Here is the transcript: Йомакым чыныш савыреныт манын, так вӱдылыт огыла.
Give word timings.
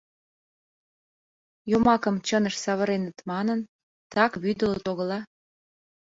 Йомакым 1.71 2.15
чыныш 2.27 2.55
савыреныт 2.63 3.17
манын, 3.29 3.59
так 4.13 4.31
вӱдылыт 4.43 4.85
огыла. 4.91 5.19